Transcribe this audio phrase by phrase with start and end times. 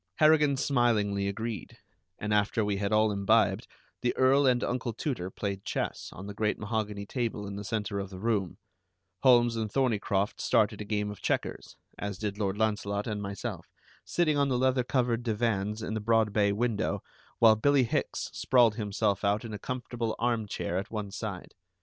[0.15, 1.77] Harrigan smilingly agreed,
[2.17, 3.67] and after we had all imbibed,
[4.01, 7.99] the Earl and Uncle Tooter played chess on the great mahogany table in the center
[7.99, 8.57] of the room;
[9.21, 13.67] Holmes and Thorneycroft started a game of checkers, as did Lord Launcelot and myself,
[14.03, 17.03] sitting on the leather covered divans in the broad bay window,
[17.37, 21.53] while Billie Hicks sprawled himself out in a comfortable arm chair at one side.